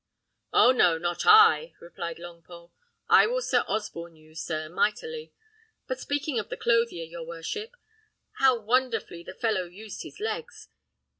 [0.51, 0.97] "Oh, no!
[0.97, 2.71] not I," replied Longpole;
[3.07, 5.31] "I will Sir Osborne you, sir, mightily.
[5.85, 7.75] But speaking of the clothier, your worship,
[8.39, 10.69] how wonderfully the fellow used his legs!